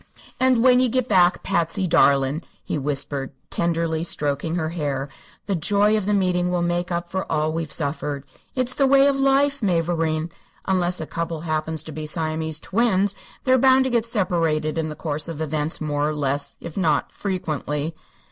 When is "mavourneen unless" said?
9.61-11.01